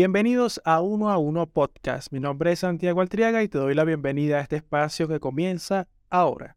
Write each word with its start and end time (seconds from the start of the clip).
Bienvenidos 0.00 0.62
a 0.64 0.80
Uno 0.80 1.10
a 1.10 1.18
Uno 1.18 1.46
Podcast. 1.46 2.10
Mi 2.10 2.20
nombre 2.20 2.52
es 2.52 2.60
Santiago 2.60 3.02
Altriaga 3.02 3.42
y 3.42 3.48
te 3.48 3.58
doy 3.58 3.74
la 3.74 3.84
bienvenida 3.84 4.38
a 4.38 4.40
este 4.40 4.56
espacio 4.56 5.08
que 5.08 5.20
comienza 5.20 5.88
ahora. 6.08 6.56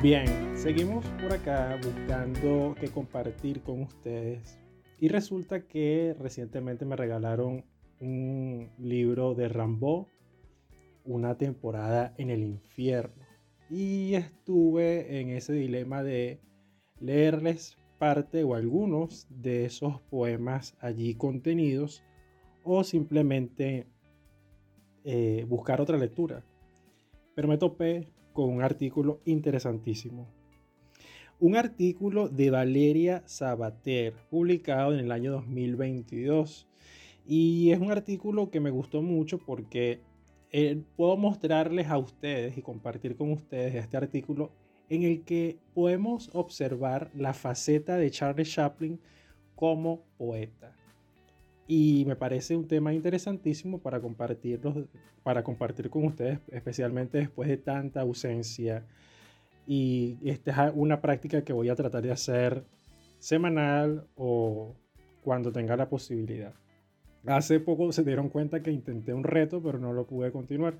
Bien, 0.00 0.56
seguimos 0.56 1.04
por 1.20 1.32
acá 1.32 1.76
buscando 1.82 2.76
qué 2.78 2.86
compartir 2.86 3.62
con 3.62 3.82
ustedes. 3.82 4.56
Y 5.00 5.08
resulta 5.08 5.66
que 5.66 6.14
recientemente 6.16 6.84
me 6.84 6.94
regalaron 6.94 7.64
un 8.00 8.70
libro 8.78 9.34
de 9.34 9.48
Rambo, 9.48 10.06
una 11.04 11.36
temporada 11.36 12.14
en 12.16 12.30
el 12.30 12.44
infierno. 12.44 13.24
Y 13.70 14.14
estuve 14.14 15.20
en 15.20 15.30
ese 15.30 15.52
dilema 15.54 16.04
de 16.04 16.38
leerles 17.00 17.76
parte 17.98 18.44
o 18.44 18.54
algunos 18.54 19.26
de 19.28 19.64
esos 19.64 20.00
poemas 20.02 20.76
allí 20.78 21.16
contenidos 21.16 22.04
o 22.62 22.84
simplemente 22.84 23.88
eh, 25.02 25.44
buscar 25.48 25.80
otra 25.80 25.98
lectura. 25.98 26.44
Pero 27.34 27.48
me 27.48 27.58
topé 27.58 28.12
con 28.38 28.50
un 28.50 28.62
artículo 28.62 29.20
interesantísimo. 29.24 30.28
Un 31.40 31.56
artículo 31.56 32.28
de 32.28 32.50
Valeria 32.52 33.24
Sabater, 33.26 34.14
publicado 34.30 34.94
en 34.94 35.00
el 35.00 35.10
año 35.10 35.32
2022. 35.32 36.68
Y 37.26 37.72
es 37.72 37.80
un 37.80 37.90
artículo 37.90 38.48
que 38.48 38.60
me 38.60 38.70
gustó 38.70 39.02
mucho 39.02 39.38
porque 39.38 40.02
eh, 40.52 40.80
puedo 40.94 41.16
mostrarles 41.16 41.88
a 41.88 41.98
ustedes 41.98 42.56
y 42.56 42.62
compartir 42.62 43.16
con 43.16 43.32
ustedes 43.32 43.74
este 43.74 43.96
artículo 43.96 44.52
en 44.88 45.02
el 45.02 45.24
que 45.24 45.58
podemos 45.74 46.30
observar 46.32 47.10
la 47.16 47.34
faceta 47.34 47.96
de 47.96 48.12
Charles 48.12 48.52
Chaplin 48.52 49.00
como 49.56 50.04
poeta 50.16 50.77
y 51.70 52.04
me 52.06 52.16
parece 52.16 52.56
un 52.56 52.66
tema 52.66 52.94
interesantísimo 52.94 53.78
para, 53.78 54.00
para 55.22 55.44
compartir 55.44 55.90
con 55.90 56.06
ustedes, 56.06 56.40
especialmente 56.50 57.18
después 57.18 57.46
de 57.46 57.58
tanta 57.58 58.00
ausencia. 58.00 58.86
Y 59.66 60.16
esta 60.24 60.68
es 60.68 60.72
una 60.74 61.02
práctica 61.02 61.44
que 61.44 61.52
voy 61.52 61.68
a 61.68 61.76
tratar 61.76 62.02
de 62.02 62.10
hacer 62.10 62.64
semanal 63.18 64.06
o 64.16 64.74
cuando 65.22 65.52
tenga 65.52 65.76
la 65.76 65.90
posibilidad. 65.90 66.54
Hace 67.26 67.60
poco 67.60 67.92
se 67.92 68.02
dieron 68.02 68.30
cuenta 68.30 68.62
que 68.62 68.72
intenté 68.72 69.12
un 69.12 69.24
reto, 69.24 69.62
pero 69.62 69.78
no 69.78 69.92
lo 69.92 70.06
pude 70.06 70.32
continuar. 70.32 70.78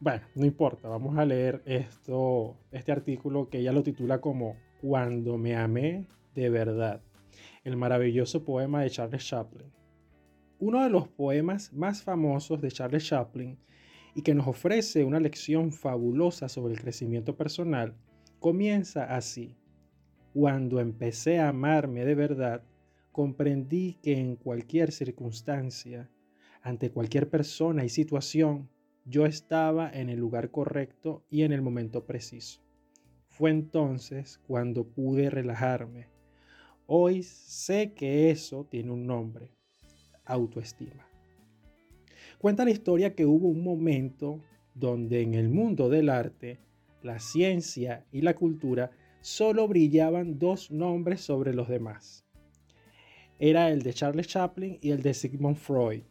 Bueno, 0.00 0.22
no 0.34 0.44
importa, 0.44 0.88
vamos 0.88 1.16
a 1.18 1.24
leer 1.24 1.62
esto, 1.66 2.56
este 2.72 2.90
artículo 2.90 3.48
que 3.48 3.58
ella 3.58 3.70
lo 3.70 3.84
titula 3.84 4.20
como 4.20 4.56
Cuando 4.80 5.38
me 5.38 5.54
amé 5.54 6.06
de 6.34 6.50
verdad 6.50 7.00
el 7.68 7.76
maravilloso 7.76 8.44
poema 8.44 8.82
de 8.82 8.90
Charles 8.90 9.26
Chaplin. 9.26 9.70
Uno 10.58 10.82
de 10.82 10.90
los 10.90 11.06
poemas 11.06 11.72
más 11.72 12.02
famosos 12.02 12.60
de 12.60 12.70
Charles 12.70 13.06
Chaplin 13.06 13.58
y 14.14 14.22
que 14.22 14.34
nos 14.34 14.48
ofrece 14.48 15.04
una 15.04 15.20
lección 15.20 15.70
fabulosa 15.70 16.48
sobre 16.48 16.74
el 16.74 16.80
crecimiento 16.80 17.36
personal, 17.36 17.94
comienza 18.40 19.14
así. 19.14 19.56
Cuando 20.32 20.80
empecé 20.80 21.38
a 21.38 21.50
amarme 21.50 22.04
de 22.04 22.14
verdad, 22.14 22.64
comprendí 23.12 23.98
que 24.02 24.18
en 24.18 24.36
cualquier 24.36 24.90
circunstancia, 24.90 26.10
ante 26.62 26.90
cualquier 26.90 27.28
persona 27.28 27.84
y 27.84 27.88
situación, 27.88 28.70
yo 29.04 29.26
estaba 29.26 29.90
en 29.90 30.08
el 30.08 30.18
lugar 30.18 30.50
correcto 30.50 31.24
y 31.30 31.42
en 31.42 31.52
el 31.52 31.62
momento 31.62 32.06
preciso. 32.06 32.62
Fue 33.28 33.50
entonces 33.50 34.38
cuando 34.46 34.86
pude 34.86 35.30
relajarme, 35.30 36.08
Hoy 36.90 37.22
sé 37.22 37.92
que 37.92 38.30
eso 38.30 38.64
tiene 38.64 38.92
un 38.92 39.06
nombre, 39.06 39.50
autoestima. 40.24 41.06
Cuenta 42.38 42.64
la 42.64 42.70
historia 42.70 43.14
que 43.14 43.26
hubo 43.26 43.48
un 43.48 43.62
momento 43.62 44.40
donde 44.74 45.20
en 45.20 45.34
el 45.34 45.50
mundo 45.50 45.90
del 45.90 46.08
arte, 46.08 46.60
la 47.02 47.18
ciencia 47.18 48.06
y 48.10 48.22
la 48.22 48.34
cultura 48.34 48.90
solo 49.20 49.68
brillaban 49.68 50.38
dos 50.38 50.70
nombres 50.70 51.20
sobre 51.20 51.52
los 51.52 51.68
demás. 51.68 52.24
Era 53.38 53.70
el 53.70 53.82
de 53.82 53.92
Charles 53.92 54.28
Chaplin 54.28 54.78
y 54.80 54.88
el 54.88 55.02
de 55.02 55.12
Sigmund 55.12 55.56
Freud. 55.56 56.04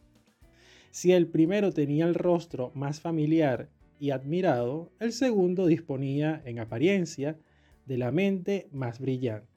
Si 0.92 1.10
el 1.10 1.26
primero 1.26 1.72
tenía 1.72 2.04
el 2.04 2.14
rostro 2.14 2.70
más 2.76 3.00
familiar 3.00 3.68
y 3.98 4.10
admirado, 4.10 4.92
el 5.00 5.10
segundo 5.10 5.66
disponía, 5.66 6.40
en 6.44 6.60
apariencia, 6.60 7.36
de 7.84 7.98
la 7.98 8.12
mente 8.12 8.68
más 8.70 9.00
brillante. 9.00 9.47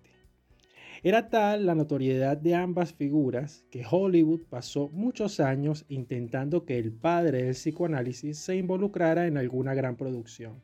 Era 1.04 1.30
tal 1.30 1.66
la 1.66 1.74
notoriedad 1.74 2.38
de 2.38 2.54
ambas 2.54 2.94
figuras 2.94 3.66
que 3.72 3.84
Hollywood 3.90 4.42
pasó 4.48 4.88
muchos 4.90 5.40
años 5.40 5.84
intentando 5.90 6.64
que 6.64 6.78
el 6.78 6.92
padre 6.92 7.42
del 7.42 7.56
psicoanálisis 7.56 8.38
se 8.38 8.56
involucrara 8.56 9.26
en 9.26 9.36
alguna 9.36 9.74
gran 9.74 9.96
producción. 9.96 10.62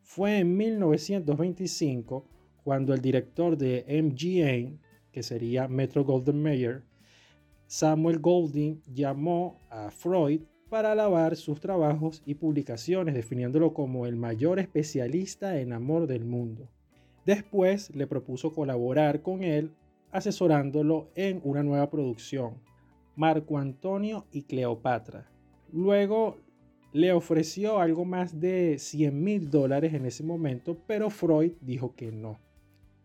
Fue 0.00 0.38
en 0.38 0.56
1925 0.56 2.26
cuando 2.64 2.94
el 2.94 3.02
director 3.02 3.58
de 3.58 3.84
MGM, 3.86 4.78
que 5.12 5.22
sería 5.22 5.68
Metro 5.68 6.02
Golden 6.02 6.42
Mayer, 6.42 6.84
Samuel 7.66 8.20
Golding 8.20 8.80
llamó 8.86 9.60
a 9.68 9.90
Freud 9.90 10.40
para 10.70 10.92
alabar 10.92 11.36
sus 11.36 11.60
trabajos 11.60 12.22
y 12.24 12.36
publicaciones, 12.36 13.14
definiéndolo 13.14 13.74
como 13.74 14.06
el 14.06 14.16
mayor 14.16 14.58
especialista 14.58 15.60
en 15.60 15.74
amor 15.74 16.06
del 16.06 16.24
mundo. 16.24 16.70
Después 17.24 17.94
le 17.94 18.06
propuso 18.06 18.52
colaborar 18.52 19.22
con 19.22 19.44
él 19.44 19.72
asesorándolo 20.10 21.10
en 21.14 21.40
una 21.44 21.62
nueva 21.62 21.88
producción, 21.90 22.54
Marco 23.16 23.58
Antonio 23.58 24.26
y 24.32 24.42
Cleopatra. 24.42 25.30
Luego 25.72 26.38
le 26.92 27.12
ofreció 27.12 27.78
algo 27.78 28.04
más 28.04 28.38
de 28.38 28.78
100 28.78 29.22
mil 29.22 29.50
dólares 29.50 29.94
en 29.94 30.04
ese 30.04 30.22
momento, 30.22 30.76
pero 30.86 31.08
Freud 31.08 31.52
dijo 31.60 31.94
que 31.94 32.12
no. 32.12 32.38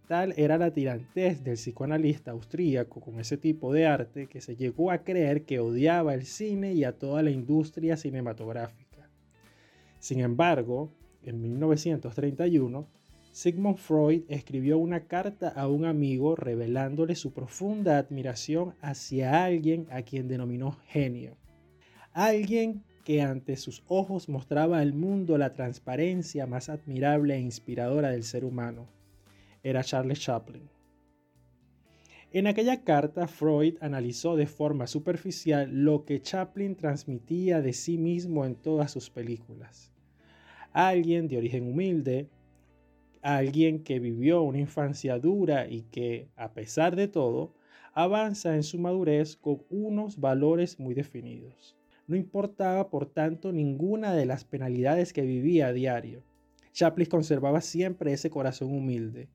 Tal 0.08 0.34
era 0.38 0.58
la 0.58 0.72
tirantez 0.72 1.44
del 1.44 1.56
psicoanalista 1.56 2.32
austríaco 2.32 3.02
con 3.02 3.20
ese 3.20 3.38
tipo 3.38 3.74
de 3.74 3.86
arte 3.86 4.28
que 4.28 4.42
se 4.42 4.56
llegó 4.56 4.92
a 4.92 5.04
creer 5.04 5.44
que 5.44 5.60
odiaba 5.60 6.14
el 6.14 6.26
cine 6.26 6.74
y 6.74 6.86
a 6.86 6.98
toda 6.98 7.24
la 7.24 7.30
industria 7.30 7.98
cinematográfica. 7.98 9.10
Sin 10.00 10.22
embargo, 10.22 10.94
en 11.24 11.42
1931, 11.42 12.88
Sigmund 13.38 13.78
Freud 13.78 14.24
escribió 14.30 14.80
una 14.80 15.02
carta 15.02 15.50
a 15.50 15.68
un 15.68 15.86
amigo 15.86 16.36
revelándole 16.36 17.14
su 17.14 17.34
profunda 17.34 18.00
admiración 18.00 18.74
hacia 18.82 19.46
alguien 19.46 19.86
a 19.92 20.02
quien 20.02 20.28
denominó 20.28 20.72
genio. 20.88 21.38
Alguien 22.14 22.84
que 23.06 23.22
ante 23.22 23.56
sus 23.56 23.84
ojos 23.88 24.28
mostraba 24.28 24.80
al 24.80 24.94
mundo 24.96 25.38
la 25.38 25.54
transparencia 25.54 26.48
más 26.48 26.68
admirable 26.68 27.36
e 27.36 27.40
inspiradora 27.40 28.10
del 28.10 28.24
ser 28.24 28.44
humano. 28.44 28.88
Era 29.62 29.84
Charles 29.84 30.20
Chaplin. 30.20 30.68
En 32.32 32.48
aquella 32.48 32.82
carta, 32.84 33.28
Freud 33.28 33.76
analizó 33.82 34.36
de 34.36 34.48
forma 34.48 34.88
superficial 34.88 35.70
lo 35.72 36.06
que 36.06 36.24
Chaplin 36.24 36.76
transmitía 36.76 37.62
de 37.62 37.74
sí 37.74 38.00
mismo 38.00 38.46
en 38.46 38.56
todas 38.56 38.90
sus 38.90 39.12
películas. 39.12 39.92
Alguien 40.74 41.28
de 41.28 41.38
origen 41.38 41.72
humilde, 41.72 42.30
alguien 43.36 43.84
que 43.84 44.00
vivió 44.00 44.42
una 44.42 44.60
infancia 44.60 45.20
dura 45.20 45.68
y 45.68 45.82
que, 45.82 46.30
a 46.38 46.54
pesar 46.54 46.96
de 46.96 47.10
todo, 47.10 47.54
avanza 47.94 48.56
en 48.56 48.64
su 48.64 48.80
madurez 48.80 49.36
con 49.36 49.64
unos 49.70 50.22
valores 50.22 50.80
muy 50.80 50.94
definidos. 50.94 51.76
No 52.08 52.16
importaba, 52.16 52.90
por 52.90 53.06
tanto, 53.06 53.52
ninguna 53.52 54.14
de 54.14 54.26
las 54.26 54.46
penalidades 54.46 55.12
que 55.12 55.24
vivía 55.24 55.68
a 55.68 55.74
diario. 55.74 56.24
Chaplin 56.72 57.10
conservaba 57.10 57.60
siempre 57.60 58.14
ese 58.14 58.30
corazón 58.30 58.72
humilde. 58.72 59.28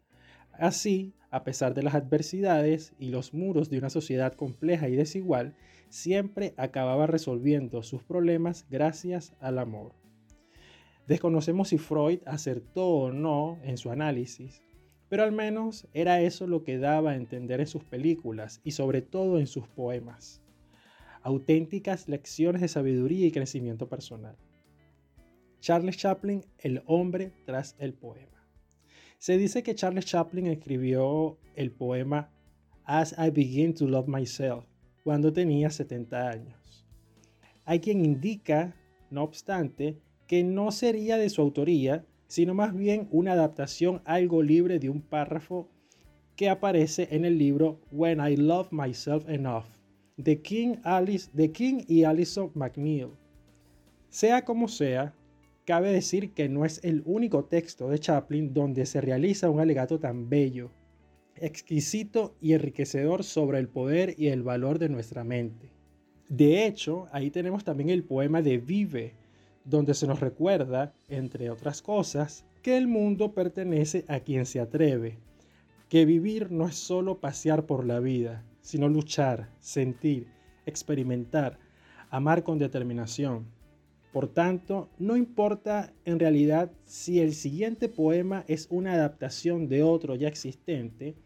Así, 0.52 1.12
a 1.30 1.44
pesar 1.44 1.74
de 1.74 1.82
las 1.82 1.94
adversidades 1.94 2.94
y 2.98 3.10
los 3.10 3.34
muros 3.34 3.68
de 3.68 3.76
una 3.76 3.90
sociedad 3.90 4.32
compleja 4.32 4.88
y 4.88 4.96
desigual, 4.96 5.54
siempre 5.90 6.54
acababa 6.56 7.06
resolviendo 7.06 7.82
sus 7.82 8.04
problemas 8.04 8.66
gracias 8.70 9.34
al 9.40 9.58
amor. 9.58 10.01
Desconocemos 11.06 11.68
si 11.68 11.78
Freud 11.78 12.20
acertó 12.26 12.88
o 12.88 13.12
no 13.12 13.58
en 13.64 13.76
su 13.76 13.90
análisis, 13.90 14.62
pero 15.08 15.24
al 15.24 15.32
menos 15.32 15.88
era 15.92 16.20
eso 16.20 16.46
lo 16.46 16.62
que 16.62 16.78
daba 16.78 17.10
a 17.10 17.16
entender 17.16 17.60
en 17.60 17.66
sus 17.66 17.84
películas 17.84 18.60
y 18.64 18.70
sobre 18.70 19.02
todo 19.02 19.38
en 19.38 19.46
sus 19.46 19.68
poemas. 19.68 20.42
Auténticas 21.22 22.08
lecciones 22.08 22.62
de 22.62 22.68
sabiduría 22.68 23.26
y 23.26 23.32
crecimiento 23.32 23.88
personal. 23.88 24.36
Charles 25.60 25.96
Chaplin, 25.96 26.44
el 26.58 26.82
hombre 26.86 27.32
tras 27.46 27.76
el 27.78 27.94
poema. 27.94 28.48
Se 29.18 29.36
dice 29.36 29.62
que 29.62 29.74
Charles 29.74 30.06
Chaplin 30.06 30.46
escribió 30.46 31.38
el 31.54 31.70
poema 31.70 32.30
As 32.84 33.14
I 33.18 33.30
Begin 33.30 33.74
to 33.74 33.86
Love 33.86 34.08
Myself 34.08 34.64
cuando 35.04 35.32
tenía 35.32 35.70
70 35.70 36.28
años. 36.28 36.86
Hay 37.64 37.80
quien 37.80 38.04
indica, 38.04 38.74
no 39.10 39.22
obstante, 39.22 40.00
que 40.26 40.44
no 40.44 40.70
sería 40.70 41.16
de 41.16 41.30
su 41.30 41.42
autoría, 41.42 42.04
sino 42.26 42.54
más 42.54 42.74
bien 42.74 43.08
una 43.10 43.32
adaptación 43.32 44.02
algo 44.04 44.42
libre 44.42 44.78
de 44.78 44.88
un 44.88 45.02
párrafo 45.02 45.68
que 46.36 46.48
aparece 46.48 47.08
en 47.10 47.24
el 47.24 47.38
libro 47.38 47.80
When 47.90 48.20
I 48.20 48.36
Love 48.36 48.72
Myself 48.72 49.28
Enough 49.28 49.66
de 50.16 50.40
King, 50.40 50.76
Alice, 50.84 51.30
de 51.32 51.52
King 51.52 51.84
y 51.88 52.04
Alison 52.04 52.50
McNeil. 52.54 53.08
Sea 54.08 54.44
como 54.44 54.68
sea, 54.68 55.14
cabe 55.64 55.92
decir 55.92 56.32
que 56.32 56.48
no 56.48 56.64
es 56.64 56.80
el 56.84 57.02
único 57.04 57.44
texto 57.44 57.88
de 57.88 57.98
Chaplin 57.98 58.52
donde 58.52 58.86
se 58.86 59.00
realiza 59.00 59.50
un 59.50 59.60
alegato 59.60 59.98
tan 59.98 60.28
bello, 60.28 60.70
exquisito 61.36 62.36
y 62.40 62.52
enriquecedor 62.52 63.24
sobre 63.24 63.58
el 63.58 63.68
poder 63.68 64.14
y 64.18 64.28
el 64.28 64.42
valor 64.42 64.78
de 64.78 64.90
nuestra 64.90 65.24
mente. 65.24 65.72
De 66.28 66.66
hecho, 66.66 67.06
ahí 67.12 67.30
tenemos 67.30 67.64
también 67.64 67.90
el 67.90 68.04
poema 68.04 68.42
de 68.42 68.58
Vive, 68.58 69.14
donde 69.64 69.94
se 69.94 70.06
nos 70.06 70.20
recuerda, 70.20 70.94
entre 71.08 71.50
otras 71.50 71.82
cosas, 71.82 72.44
que 72.62 72.76
el 72.76 72.86
mundo 72.88 73.32
pertenece 73.32 74.04
a 74.08 74.20
quien 74.20 74.46
se 74.46 74.60
atreve, 74.60 75.18
que 75.88 76.06
vivir 76.06 76.50
no 76.50 76.66
es 76.66 76.76
solo 76.76 77.20
pasear 77.20 77.66
por 77.66 77.84
la 77.84 78.00
vida, 78.00 78.44
sino 78.60 78.88
luchar, 78.88 79.50
sentir, 79.58 80.28
experimentar, 80.66 81.58
amar 82.10 82.44
con 82.44 82.58
determinación. 82.58 83.46
Por 84.12 84.28
tanto, 84.28 84.90
no 84.98 85.16
importa 85.16 85.92
en 86.04 86.18
realidad 86.18 86.70
si 86.84 87.20
el 87.20 87.34
siguiente 87.34 87.88
poema 87.88 88.44
es 88.46 88.68
una 88.70 88.92
adaptación 88.92 89.68
de 89.68 89.82
otro 89.82 90.14
ya 90.14 90.28
existente, 90.28 91.16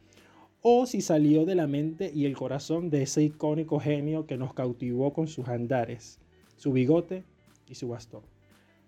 o 0.62 0.86
si 0.86 1.00
salió 1.00 1.44
de 1.44 1.54
la 1.54 1.66
mente 1.66 2.10
y 2.12 2.24
el 2.24 2.36
corazón 2.36 2.90
de 2.90 3.02
ese 3.02 3.22
icónico 3.22 3.78
genio 3.78 4.26
que 4.26 4.36
nos 4.36 4.54
cautivó 4.54 5.12
con 5.12 5.28
sus 5.28 5.48
andares, 5.48 6.18
su 6.56 6.72
bigote 6.72 7.24
y 7.68 7.74
su 7.74 7.88
bastón. 7.88 8.22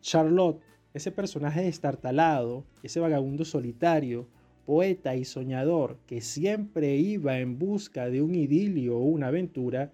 Charlotte, 0.00 0.60
ese 0.94 1.12
personaje 1.12 1.62
destartalado, 1.62 2.64
ese 2.82 3.00
vagabundo 3.00 3.44
solitario, 3.44 4.28
poeta 4.68 5.16
y 5.16 5.24
soñador 5.24 5.98
que 6.06 6.20
siempre 6.20 6.96
iba 6.96 7.38
en 7.38 7.58
busca 7.58 8.10
de 8.10 8.20
un 8.20 8.34
idilio 8.34 8.98
o 8.98 9.02
una 9.02 9.28
aventura, 9.28 9.92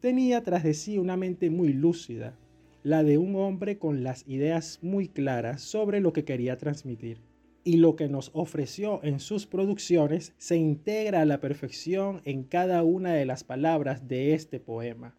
tenía 0.00 0.42
tras 0.42 0.64
de 0.64 0.74
sí 0.74 0.98
una 0.98 1.16
mente 1.16 1.50
muy 1.50 1.72
lúcida, 1.72 2.36
la 2.82 3.02
de 3.02 3.18
un 3.18 3.36
hombre 3.36 3.78
con 3.78 4.02
las 4.02 4.26
ideas 4.28 4.78
muy 4.82 5.08
claras 5.08 5.62
sobre 5.62 6.00
lo 6.00 6.12
que 6.12 6.24
quería 6.24 6.56
transmitir. 6.56 7.20
Y 7.64 7.78
lo 7.78 7.96
que 7.96 8.08
nos 8.08 8.30
ofreció 8.32 9.02
en 9.02 9.18
sus 9.18 9.46
producciones 9.46 10.34
se 10.38 10.56
integra 10.56 11.22
a 11.22 11.24
la 11.24 11.40
perfección 11.40 12.20
en 12.24 12.44
cada 12.44 12.84
una 12.84 13.12
de 13.12 13.26
las 13.26 13.42
palabras 13.42 14.06
de 14.06 14.34
este 14.34 14.60
poema. 14.60 15.16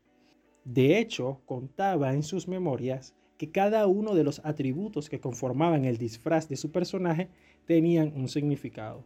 De 0.70 1.00
hecho, 1.00 1.40
contaba 1.46 2.14
en 2.14 2.24
sus 2.24 2.50
memorias 2.50 3.16
que 3.38 3.52
cada 3.52 3.88
uno 3.88 4.16
de 4.16 4.26
los 4.26 4.42
atributos 4.44 5.10
que 5.10 5.22
conformaban 5.22 5.86
el 5.86 5.98
disfraz 5.98 6.50
de 6.50 6.58
su 6.58 6.74
personaje 6.74 7.30
tenían 7.66 8.12
un 8.14 8.28
significado. 8.28 9.06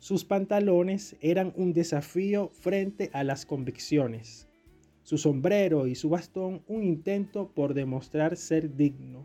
Sus 0.00 0.24
pantalones 0.24 1.16
eran 1.20 1.52
un 1.56 1.72
desafío 1.72 2.48
frente 2.52 3.10
a 3.12 3.22
las 3.22 3.46
convicciones. 3.46 4.48
Su 5.04 5.18
sombrero 5.18 5.86
y 5.86 5.94
su 5.94 6.08
bastón 6.08 6.64
un 6.66 6.82
intento 6.82 7.52
por 7.54 7.72
demostrar 7.72 8.36
ser 8.36 8.74
digno. 8.74 9.24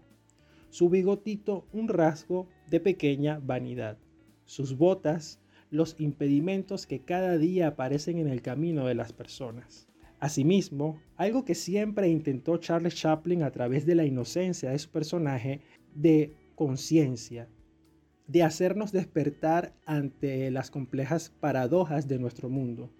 Su 0.70 0.90
bigotito 0.90 1.66
un 1.74 1.88
rasgo 1.88 2.50
de 2.70 2.80
pequeña 2.82 3.40
vanidad. 3.40 3.98
Sus 4.46 4.78
botas 4.78 5.42
los 5.72 5.96
impedimentos 6.00 6.86
que 6.86 7.00
cada 7.00 7.40
día 7.40 7.70
aparecen 7.70 8.20
en 8.20 8.28
el 8.28 8.44
camino 8.44 8.86
de 8.86 8.94
las 8.94 9.12
personas. 9.12 9.91
Asimismo, 10.22 11.02
algo 11.18 11.46
que 11.46 11.56
siempre 11.56 12.08
intentó 12.08 12.58
Charles 12.58 12.94
Chaplin 12.94 13.42
a 13.42 13.50
través 13.50 13.88
de 13.88 13.96
la 13.96 14.06
inocencia 14.06 14.70
de 14.70 14.78
su 14.78 14.92
personaje, 14.92 15.62
de 15.96 16.36
conciencia, 16.54 17.50
de 18.28 18.44
hacernos 18.44 18.92
despertar 18.92 19.74
ante 19.84 20.52
las 20.52 20.70
complejas 20.70 21.32
paradojas 21.40 22.08
de 22.08 22.20
nuestro 22.20 22.50
mundo. 22.50 22.92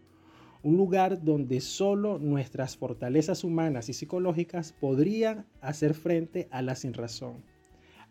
Un 0.64 0.78
lugar 0.78 1.24
donde 1.24 1.62
solo 1.62 2.18
nuestras 2.18 2.76
fortalezas 2.76 3.44
humanas 3.44 3.88
y 3.88 3.94
psicológicas 3.94 4.74
podrían 4.74 5.46
hacer 5.62 5.94
frente 5.94 6.48
a 6.50 6.64
la 6.64 6.74
sinrazón, 6.74 7.44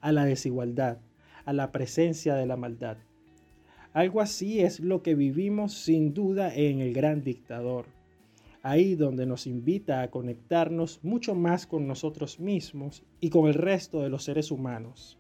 a 0.01 0.13
la 0.13 0.25
desigualdad, 0.25 0.99
a 1.45 1.53
la 1.53 1.73
presencia 1.73 2.37
de 2.37 2.47
la 2.47 2.57
maldad. 2.57 2.97
Algo 3.93 4.21
así 4.21 4.61
es 4.61 4.79
lo 4.79 5.03
que 5.03 5.17
vivimos 5.17 5.75
sin 5.75 6.15
duda 6.15 6.55
en 6.55 6.79
el 6.79 6.95
gran 6.95 7.25
dictador 7.25 7.87
ahí 8.63 8.95
donde 8.95 9.27
nos 9.27 9.47
invita 9.47 10.03
a 10.03 10.11
conectarnos 10.11 11.03
mucho 11.03 11.35
más 11.35 11.67
con 11.67 11.87
nosotros 11.87 12.41
mismos 12.41 13.05
y 13.21 13.31
con 13.31 13.49
el 13.49 13.55
resto 13.55 14.03
de 14.03 14.11
los 14.11 14.25
seres 14.25 14.51
humanos, 14.51 15.19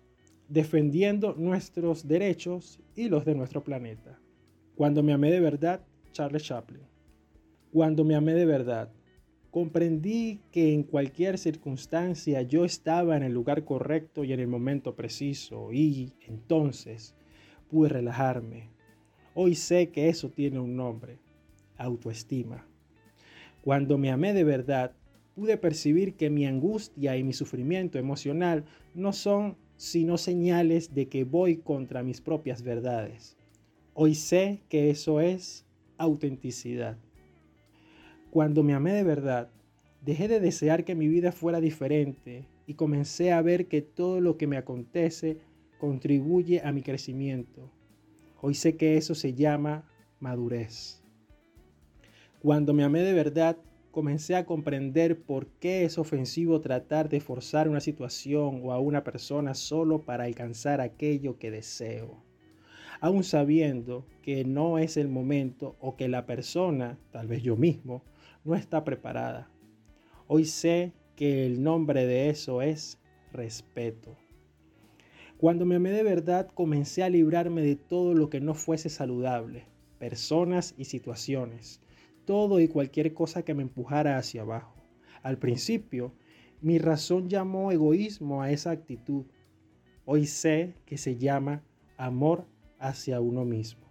defendiendo 0.48 1.34
nuestros 1.34 2.06
derechos 2.06 2.80
y 2.94 3.08
los 3.08 3.24
de 3.24 3.34
nuestro 3.34 3.64
planeta. 3.64 4.18
Cuando 4.74 5.02
me 5.02 5.12
amé 5.12 5.30
de 5.30 5.40
verdad, 5.40 5.84
Charles 6.12 6.44
Chaplin. 6.44 6.82
Cuando 7.72 8.04
me 8.04 8.14
amé 8.14 8.34
de 8.34 8.46
verdad, 8.46 8.92
comprendí 9.50 10.40
que 10.50 10.72
en 10.72 10.82
cualquier 10.82 11.38
circunstancia 11.38 12.42
yo 12.42 12.64
estaba 12.64 13.16
en 13.16 13.22
el 13.22 13.32
lugar 13.32 13.64
correcto 13.64 14.24
y 14.24 14.32
en 14.32 14.40
el 14.40 14.48
momento 14.48 14.96
preciso 14.96 15.72
y 15.72 16.12
entonces 16.26 17.14
pude 17.68 17.88
relajarme. 17.88 18.70
Hoy 19.34 19.54
sé 19.54 19.90
que 19.90 20.08
eso 20.08 20.30
tiene 20.30 20.58
un 20.58 20.76
nombre, 20.76 21.18
autoestima. 21.76 22.69
Cuando 23.62 23.98
me 23.98 24.10
amé 24.10 24.32
de 24.32 24.44
verdad, 24.44 24.92
pude 25.34 25.56
percibir 25.56 26.14
que 26.14 26.30
mi 26.30 26.46
angustia 26.46 27.16
y 27.16 27.24
mi 27.24 27.32
sufrimiento 27.32 27.98
emocional 27.98 28.64
no 28.94 29.12
son 29.12 29.56
sino 29.76 30.18
señales 30.18 30.94
de 30.94 31.08
que 31.08 31.24
voy 31.24 31.56
contra 31.56 32.02
mis 32.02 32.20
propias 32.20 32.62
verdades. 32.62 33.36
Hoy 33.94 34.14
sé 34.14 34.60
que 34.68 34.90
eso 34.90 35.20
es 35.20 35.66
autenticidad. 35.96 36.98
Cuando 38.30 38.62
me 38.62 38.74
amé 38.74 38.92
de 38.92 39.04
verdad, 39.04 39.50
dejé 40.04 40.28
de 40.28 40.40
desear 40.40 40.84
que 40.84 40.94
mi 40.94 41.08
vida 41.08 41.32
fuera 41.32 41.60
diferente 41.60 42.46
y 42.66 42.74
comencé 42.74 43.32
a 43.32 43.42
ver 43.42 43.66
que 43.66 43.82
todo 43.82 44.20
lo 44.20 44.36
que 44.36 44.46
me 44.46 44.56
acontece 44.56 45.38
contribuye 45.78 46.60
a 46.62 46.72
mi 46.72 46.82
crecimiento. 46.82 47.70
Hoy 48.40 48.54
sé 48.54 48.76
que 48.76 48.96
eso 48.96 49.14
se 49.14 49.34
llama 49.34 49.88
madurez. 50.20 50.99
Cuando 52.42 52.72
me 52.72 52.84
amé 52.84 53.02
de 53.02 53.12
verdad, 53.12 53.58
comencé 53.90 54.34
a 54.34 54.46
comprender 54.46 55.20
por 55.20 55.48
qué 55.58 55.84
es 55.84 55.98
ofensivo 55.98 56.62
tratar 56.62 57.10
de 57.10 57.20
forzar 57.20 57.68
una 57.68 57.80
situación 57.80 58.62
o 58.64 58.72
a 58.72 58.78
una 58.78 59.04
persona 59.04 59.52
solo 59.52 60.06
para 60.06 60.24
alcanzar 60.24 60.80
aquello 60.80 61.38
que 61.38 61.50
deseo, 61.50 62.24
aun 63.02 63.24
sabiendo 63.24 64.06
que 64.22 64.46
no 64.46 64.78
es 64.78 64.96
el 64.96 65.08
momento 65.08 65.76
o 65.80 65.96
que 65.96 66.08
la 66.08 66.24
persona, 66.24 66.98
tal 67.10 67.28
vez 67.28 67.42
yo 67.42 67.56
mismo, 67.56 68.02
no 68.42 68.54
está 68.54 68.84
preparada. 68.84 69.50
Hoy 70.26 70.46
sé 70.46 70.94
que 71.16 71.44
el 71.44 71.62
nombre 71.62 72.06
de 72.06 72.30
eso 72.30 72.62
es 72.62 72.98
respeto. 73.34 74.16
Cuando 75.36 75.66
me 75.66 75.74
amé 75.74 75.90
de 75.90 76.04
verdad, 76.04 76.48
comencé 76.54 77.02
a 77.02 77.10
librarme 77.10 77.60
de 77.60 77.76
todo 77.76 78.14
lo 78.14 78.30
que 78.30 78.40
no 78.40 78.54
fuese 78.54 78.88
saludable, 78.88 79.66
personas 79.98 80.74
y 80.78 80.86
situaciones 80.86 81.82
todo 82.30 82.60
y 82.60 82.68
cualquier 82.68 83.12
cosa 83.12 83.42
que 83.42 83.54
me 83.54 83.64
empujara 83.64 84.16
hacia 84.16 84.42
abajo. 84.42 84.76
Al 85.24 85.38
principio, 85.38 86.12
mi 86.60 86.78
razón 86.78 87.28
llamó 87.28 87.72
egoísmo 87.72 88.40
a 88.40 88.52
esa 88.52 88.70
actitud. 88.70 89.24
Hoy 90.04 90.26
sé 90.26 90.76
que 90.86 90.96
se 90.96 91.16
llama 91.16 91.64
amor 91.96 92.46
hacia 92.78 93.20
uno 93.20 93.44
mismo. 93.44 93.82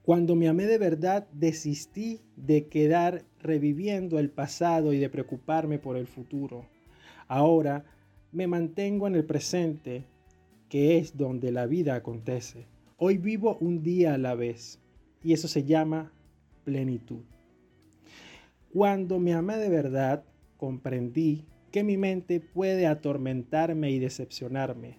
Cuando 0.00 0.36
me 0.36 0.48
amé 0.48 0.64
de 0.64 0.78
verdad, 0.78 1.28
desistí 1.34 2.22
de 2.34 2.66
quedar 2.66 3.26
reviviendo 3.42 4.18
el 4.18 4.30
pasado 4.30 4.94
y 4.94 4.98
de 4.98 5.10
preocuparme 5.10 5.78
por 5.78 5.98
el 5.98 6.06
futuro. 6.06 6.64
Ahora 7.28 7.84
me 8.32 8.46
mantengo 8.46 9.06
en 9.06 9.16
el 9.16 9.26
presente, 9.26 10.06
que 10.70 10.96
es 10.96 11.18
donde 11.18 11.52
la 11.52 11.66
vida 11.66 11.94
acontece. 11.94 12.64
Hoy 12.96 13.18
vivo 13.18 13.58
un 13.60 13.82
día 13.82 14.14
a 14.14 14.18
la 14.18 14.34
vez 14.34 14.80
y 15.22 15.34
eso 15.34 15.46
se 15.46 15.64
llama 15.64 16.10
plenitud. 16.64 17.20
Cuando 18.72 19.18
me 19.18 19.34
amé 19.34 19.58
de 19.58 19.68
verdad, 19.68 20.24
comprendí 20.56 21.44
que 21.70 21.84
mi 21.84 21.98
mente 21.98 22.40
puede 22.40 22.86
atormentarme 22.86 23.90
y 23.90 23.98
decepcionarme, 23.98 24.98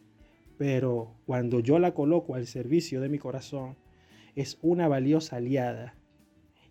pero 0.59 1.15
cuando 1.25 1.59
yo 1.59 1.79
la 1.79 1.95
coloco 1.95 2.35
al 2.35 2.45
servicio 2.45 3.01
de 3.01 3.09
mi 3.09 3.17
corazón, 3.17 3.75
es 4.35 4.59
una 4.61 4.87
valiosa 4.87 5.37
aliada. 5.37 5.95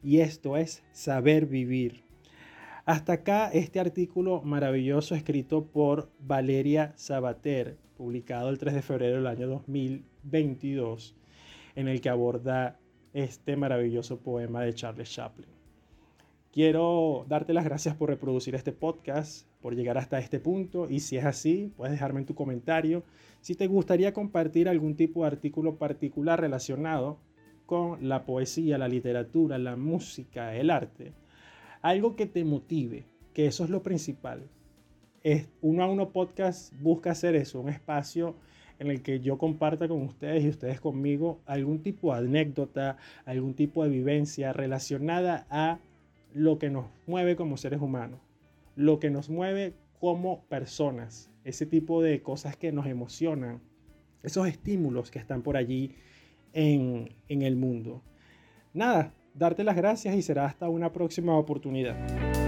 Y 0.00 0.21
esto 0.21 0.56
es 0.56 0.85
saber 0.92 1.47
vivir. 1.47 2.04
Hasta 2.85 3.14
acá 3.14 3.50
este 3.52 3.80
artículo 3.80 4.40
maravilloso 4.42 5.16
escrito 5.16 5.66
por 5.66 6.12
Valeria 6.21 6.92
Sabater, 6.94 7.78
publicado 7.97 8.49
el 8.49 8.59
3 8.59 8.75
de 8.75 8.82
febrero 8.82 9.16
del 9.16 9.26
año 9.26 9.49
2022, 9.49 11.16
en 11.75 11.88
el 11.88 12.00
que 12.00 12.11
aborda 12.11 12.78
este 13.12 13.56
maravilloso 13.56 14.21
poema 14.21 14.62
de 14.62 14.75
Charles 14.75 15.11
Chaplin. 15.11 15.62
Quiero 16.52 17.25
darte 17.30 17.54
las 17.54 17.64
gracias 17.64 17.97
por 17.97 18.11
reproducir 18.11 18.54
este 18.54 18.73
podcast, 18.73 19.47
por 19.62 19.75
llegar 19.75 19.97
hasta 19.97 20.18
este 20.18 20.38
punto 20.38 20.87
y 20.90 21.00
si 21.00 21.16
es 21.16 21.25
así, 21.25 21.73
puedes 21.78 21.92
dejarme 21.92 22.21
en 22.21 22.26
tu 22.26 22.35
comentario 22.35 23.04
si 23.40 23.54
te 23.54 23.66
gustaría 23.68 24.12
compartir 24.12 24.68
algún 24.68 24.94
tipo 24.94 25.23
de 25.23 25.28
artículo 25.28 25.76
particular 25.76 26.42
relacionado 26.42 27.16
con 27.64 28.06
la 28.06 28.26
poesía, 28.26 28.76
la 28.76 28.88
literatura, 28.88 29.56
la 29.56 29.76
música, 29.76 30.54
el 30.54 30.68
arte. 30.68 31.14
Algo 31.80 32.16
que 32.16 32.26
te 32.26 32.44
motive, 32.44 33.06
que 33.32 33.47
eso 33.47 33.64
es 33.64 33.71
lo 33.71 33.82
principal. 33.82 34.42
Es, 35.23 35.49
uno 35.62 35.82
a 35.82 35.88
uno 35.88 36.11
podcast 36.11 36.75
busca 36.82 37.12
hacer 37.12 37.35
eso, 37.35 37.61
un 37.61 37.71
espacio 37.71 38.35
en 38.78 38.90
el 38.90 39.00
que 39.00 39.21
yo 39.21 39.38
comparta 39.38 39.88
con 39.88 40.02
ustedes 40.02 40.44
y 40.44 40.50
ustedes 40.50 40.82
conmigo 40.82 41.40
algún 41.47 41.82
tipo 41.82 42.12
de 42.12 42.18
anécdota, 42.18 42.99
algún 43.25 43.54
tipo 43.54 43.85
de 43.85 43.88
vivencia 43.88 44.52
relacionada 44.52 45.47
a 45.49 45.78
lo 46.35 46.59
que 46.59 46.71
nos 46.71 46.87
mueve 47.07 47.37
como 47.37 47.57
seres 47.57 47.81
humanos, 47.81 48.21
lo 48.77 48.99
que 48.99 49.11
nos 49.11 49.29
mueve 49.29 49.75
como 50.01 50.45
personas, 50.47 51.31
ese 51.45 51.67
tipo 51.67 52.03
de 52.03 52.23
cosas 52.23 52.57
que 52.57 52.73
nos 52.73 52.87
emocionan, 52.87 53.61
esos 54.23 54.49
estímulos 54.49 55.11
que 55.11 55.19
están 55.19 55.43
por 55.43 55.57
allí 55.57 55.95
en, 56.53 57.15
en 57.29 57.43
el 57.43 57.57
mundo. 57.57 58.03
Nada, 58.73 59.15
darte 59.35 59.65
las 59.65 59.77
gracias 59.77 60.15
y 60.15 60.23
será 60.23 60.47
hasta 60.47 60.69
una 60.69 60.93
próxima 60.93 61.37
oportunidad. 61.39 62.42